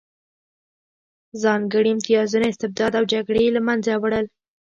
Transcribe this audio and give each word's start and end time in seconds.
ځانګړي 1.43 1.89
امتیازونه، 1.93 2.45
استبداد 2.47 2.93
او 2.99 3.03
جګړې 3.13 3.41
یې 3.45 3.51
له 3.57 3.61
منځه 3.67 3.89
نه 3.95 3.99
وړل 4.01 4.25